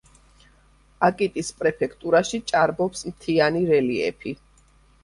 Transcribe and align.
აკიტის 1.07 1.53
პრეფექტურაში 1.59 2.41
ჭარბობს 2.53 3.07
მთიანი 3.13 3.65
რელიეფი. 3.71 4.37